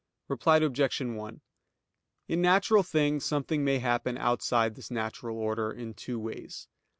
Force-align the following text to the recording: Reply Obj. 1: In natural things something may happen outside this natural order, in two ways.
Reply 0.27 0.57
Obj. 0.57 0.99
1: 0.99 1.41
In 2.27 2.41
natural 2.41 2.81
things 2.81 3.23
something 3.23 3.63
may 3.63 3.77
happen 3.77 4.17
outside 4.17 4.73
this 4.73 4.89
natural 4.89 5.37
order, 5.37 5.71
in 5.71 5.93
two 5.93 6.17
ways. 6.17 6.67